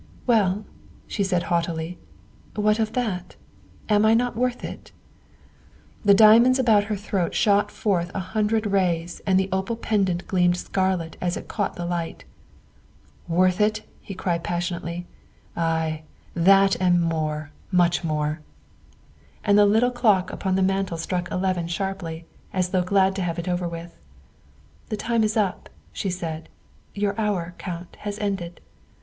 [0.25, 0.65] "Well,"
[1.05, 1.99] she said haughtily,"
[2.55, 3.35] what of that?
[3.87, 4.91] Am I not worth it?"
[6.03, 10.57] The diamonds about her throat shot forth a hundred rays and the opal pendant gleamed
[10.57, 12.25] scarlet as it caught the light."
[13.27, 15.05] Worth it?" he cried passionately."
[15.55, 16.01] Ay,
[16.33, 18.39] that and more much more."
[19.45, 22.25] THE SECRETARY OF STATE 239 And the little clock upon the mantel struck eleven sharply,
[22.51, 23.95] as though glad to have it over with.
[24.89, 26.49] ''The time is up, ''she said;''
[26.95, 28.61] your hour, Count, has ended."